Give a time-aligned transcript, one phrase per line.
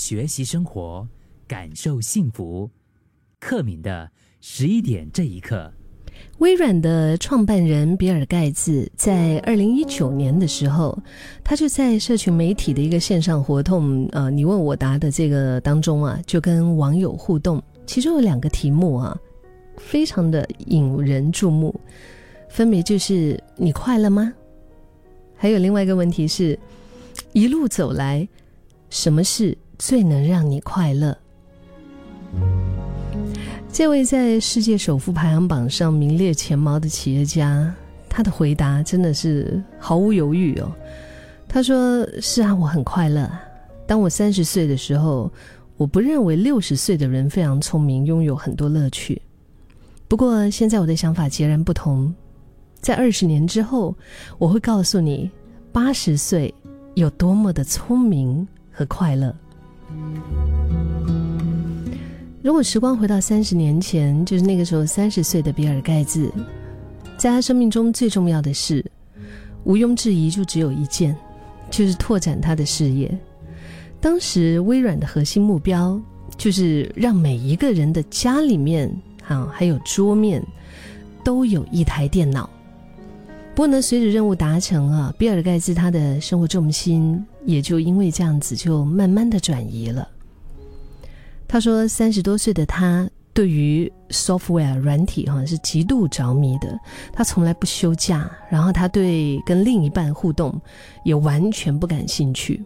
[0.00, 1.06] 学习生活，
[1.46, 2.70] 感受幸福。
[3.38, 5.70] 克敏的十一点这一刻。
[6.38, 10.98] 微软的创办人比尔盖茨在二零一九年的时候，
[11.44, 19.14] 他就在社群媒体的一个线上活动，呃，你问我答的这个当中啊，就跟网友互动，其中有两个题目啊，
[19.76, 21.78] 非常的引人注目，
[22.48, 24.32] 分别就是你快乐吗？
[25.36, 26.58] 还有另外一个问题是，
[27.34, 28.26] 一路走来，
[28.88, 31.16] 什么事最能让你快乐？
[33.72, 37.74] 这位在世界首富排行榜上名列前茅的企业家，
[38.06, 40.70] 他的回答真的是毫无犹豫哦。
[41.48, 43.28] 他说：“是啊，我很快乐。
[43.86, 45.32] 当我三十岁的时候，
[45.78, 49.20] 我不认为六十岁的人非常聪明，拥有很多乐趣。
[50.06, 52.14] 不过现在我的想法截然不同。
[52.82, 53.96] 在二十年之后，
[54.36, 55.30] 我会告诉你，
[55.72, 56.54] 八十岁
[56.94, 59.34] 有多么的聪明和快乐。”
[62.42, 66.32] 如果时光回到三十年前，就是那个时候三十岁的比尔盖茨，
[67.18, 68.84] 在他生命中最重要的事，
[69.64, 71.14] 毋庸置疑就只有一件，
[71.70, 73.14] 就是拓展他的事业。
[74.00, 76.00] 当时微软的核心目标
[76.38, 78.90] 就是让每一个人的家里面
[79.28, 80.42] 啊，还有桌面
[81.22, 82.48] 都有一台电脑。
[83.54, 90.08] 不过呢，随着任务达成啊，比尔盖茨他的生活重心也就因为这样子就慢慢的转移了。
[91.46, 96.78] 他说：“三十多岁的他对于 software 软体哈是极度着迷的，
[97.12, 98.30] 他从来不休假。
[98.48, 100.58] 然后他对跟另一半互动
[101.04, 102.62] 也完全不感兴趣。”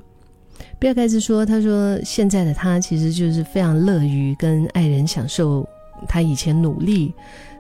[0.79, 5.67] 比尔盖茨说：“他说现在的他其实就是非常乐于跟爱人享受
[6.09, 7.13] 他以前努力。”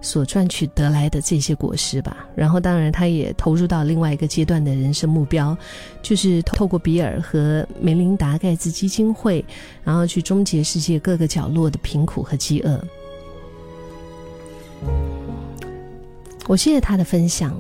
[0.05, 5.57] 所赚取得来的这些果实吧，然后当然他也投入到另外一个阶段的人生目标，
[6.03, 9.43] 就是透过比尔和梅琳达盖茨基金会，
[9.83, 12.79] 然后去终结世界各个角落的贫苦和饥饿。
[16.47, 17.59] 我谢谢他的分享，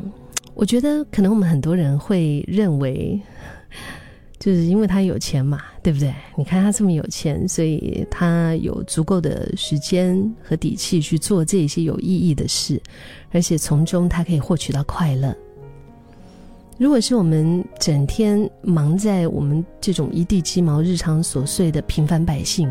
[0.52, 3.18] 我觉得可能我们很多人会认为。
[4.44, 6.14] 就是因为他有钱嘛，对不对？
[6.36, 12.78] 你看他这么有钱，所以他有足够的时间和底气去做这些有意义的事，
[13.32, 15.34] 而且从中他可以获取到快乐。
[16.76, 22.70] 如果是我们整天忙在我们这种一地鸡毛、日常琐碎的平凡百姓，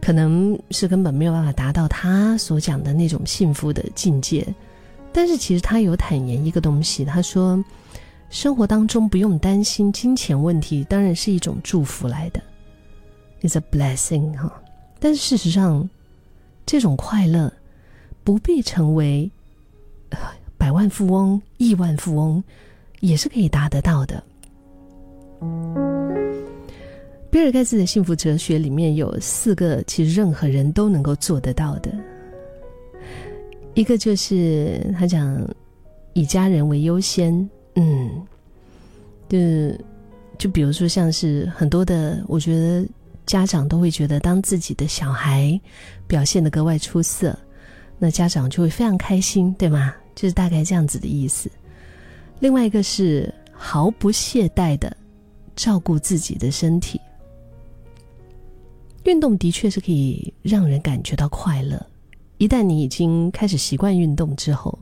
[0.00, 4.46] 可能是根本没有办法达到他所讲的那种幸福的境界。
[5.12, 7.60] 但是其实他有坦言一个东西，他说。
[8.30, 12.40] 生活当中不用担心金钱问题，当然是一种祝福来的
[13.42, 14.62] ，It's a blessing 哈。
[15.00, 15.90] 但是事实上，
[16.64, 17.52] 这种快乐
[18.22, 19.28] 不必成为
[20.56, 22.42] 百万富翁、亿万富翁，
[23.00, 24.22] 也是可以达得到的。
[27.30, 31.92] 比尔盖茨的幸福哲学里面有四个，其实任何人都能够做得到的。
[33.74, 35.44] 一个就是他讲
[36.12, 37.50] 以家人为优先。
[37.82, 38.26] 嗯，
[39.26, 39.38] 就
[40.36, 42.86] 就比如说，像是很多的，我觉得
[43.24, 45.58] 家长都会觉得，当自己的小孩
[46.06, 47.34] 表现的格外出色，
[47.98, 49.94] 那家长就会非常开心，对吗？
[50.14, 51.50] 就是大概这样子的意思。
[52.38, 54.94] 另外一个是毫不懈怠的
[55.56, 57.00] 照顾自己的身体，
[59.04, 61.80] 运动的确是可以让人感觉到快乐。
[62.36, 64.78] 一旦你已经开始习惯运动之后。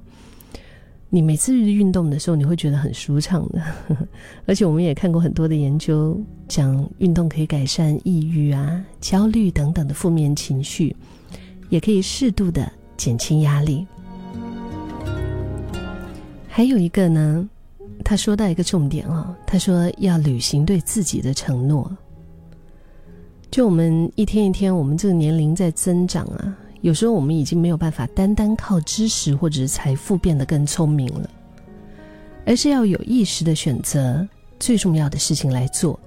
[1.10, 3.62] 你每次运动的时候，你会觉得很舒畅的，
[4.44, 10.94] 而且我们也看过很多的研究，讲运动可以改善抑郁啊、焦虑等等的负面情绪，
[11.70, 13.86] 也可以适度的减轻压力。
[16.46, 17.48] 还有一个呢，
[18.04, 21.90] 他说到一个重点哦，他说要履行对自己的承诺。
[23.50, 26.54] 就我们一天一天，我们这个年龄在增长啊。
[26.80, 31.28] 有时候我们已经没有办法单单靠知识或者是财富变得更聪明了，
[32.46, 34.26] 而是要有意识的选择
[34.60, 35.98] 最重要的事情来做，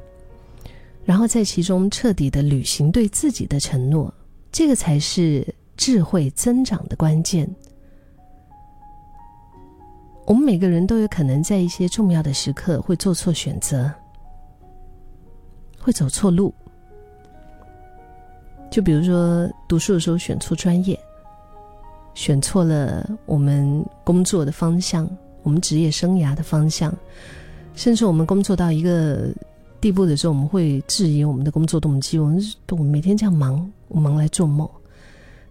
[1.04, 4.14] 然后在其中彻底的履行对自己的承诺，
[4.52, 5.46] 这个才是
[5.76, 7.50] 智慧增长的关键。
[10.26, 13.92] 我们每个人都有可能在一些重要的时刻会做错选择，
[15.80, 16.54] 会走错路。
[18.72, 20.98] 就比如说，读书的时候选错专业，
[22.16, 25.08] 选错了我们工作的方向，
[25.44, 26.92] 我们职业生涯的方向，
[27.76, 29.28] 甚至我们工作到一个
[29.82, 32.18] 地步的时候，我们会质疑我们的工作动机。
[32.18, 34.68] 我们我们每天这样忙，我忙来做梦，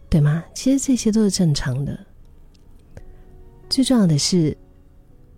[0.08, 0.42] 对吗？
[0.54, 1.98] 其实这些都是正常的。
[3.68, 4.56] 最重要的是，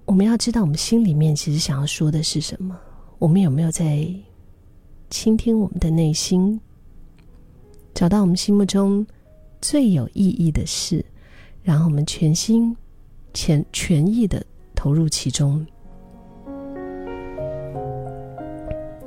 [0.05, 2.79] 我们要知道我们心里面其实想要说的是什么。
[3.19, 4.09] 我们有没有在
[5.11, 6.61] 倾听我们的内心？
[8.03, 9.07] 找到我们心目中
[9.61, 11.05] 最有意义的事，
[11.63, 12.77] 然后我们全心
[13.33, 14.45] 全全意的
[14.75, 15.65] 投入其中。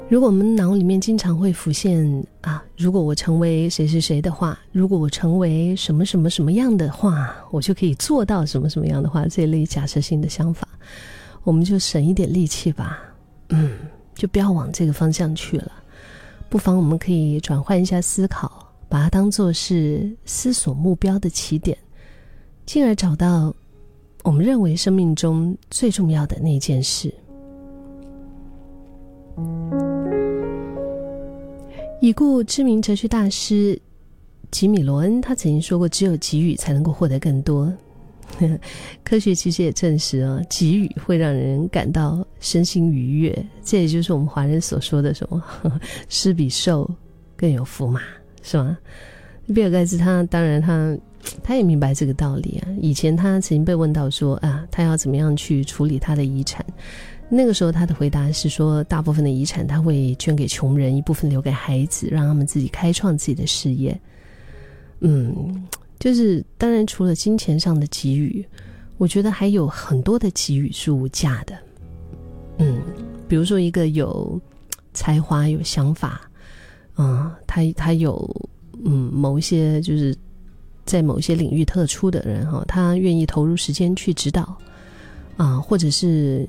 [0.08, 10.66] 如果我们脑里面经常会浮现啊，如果我成为谁谁谁的话，如果我成为什么什么什么样的话，我就可以做到什么什么样的话，这一类假设性的想法，
[11.44, 13.02] 我们就省一点力气吧，
[13.50, 13.72] 嗯，
[14.14, 15.70] 就不要往这个方向去了。
[16.48, 21.78] 不妨我们可以转换一下思考，把它当做是思索目标的起点，
[22.66, 23.54] 进而找到
[24.24, 27.14] 我们认为生命中最重要的那件事。
[32.02, 33.80] 已故知名哲学大师
[34.52, 37.74] 吉米·罗恩，他曾经说过：“只有给予才能够获得更多。
[39.04, 43.46] ”科学其实也证实啊，给予会让人感到身心愉悦。
[43.64, 45.42] 这也就是我们华人所说的什么
[46.08, 46.90] “施比受
[47.36, 48.02] 更有福”嘛，
[48.46, 48.78] 是吗？
[49.54, 50.96] 比尔盖茨他当然他
[51.44, 52.70] 他也明白这个道理啊。
[52.80, 56.64] 以前他曾经被问到说啊，他要怎么样去处理他的遗产？
[57.28, 64.00] 那个时候，他的回答是说，大部分的遗产他会捐给穷人，一部分留给孩子，让他们自己开创自己的事业。
[65.00, 65.68] 嗯，
[65.98, 68.46] 就是当然，除了金钱上的给予，
[68.98, 71.58] 我觉得还有很多的给予是无价的。
[72.60, 72.80] 嗯，
[73.28, 74.40] 比如说一个有
[74.94, 76.30] 才华、有想法，
[76.98, 78.30] 嗯，他他有
[78.84, 80.16] 嗯某一些就是
[80.86, 84.58] 在某些领域特殊的人哈，他愿意投入时间去指导
[85.38, 86.48] 啊，或者是。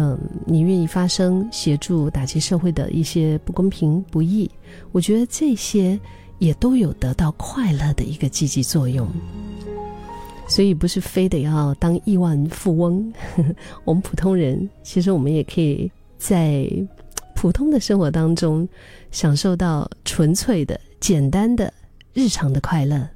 [0.00, 0.16] 嗯，
[0.46, 4.48] 你愿意发声协助打击社会的一些不公平不义，
[4.92, 5.98] 我觉得这些
[6.38, 9.08] 也都有得到快乐的一个积极作用。
[10.46, 13.12] 所以不是非得要当亿万富翁，
[13.84, 16.70] 我们普通人其实我们也可以在
[17.40, 18.68] 普通的生活当中
[19.12, 21.72] 享受到纯粹的、简单的
[22.12, 23.08] 日常的快乐。